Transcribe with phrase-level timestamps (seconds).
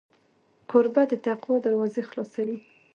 [0.69, 2.57] کوربه د تقوا دروازې خلاصوي.